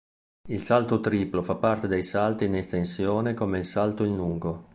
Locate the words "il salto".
0.49-0.99, 3.59-4.03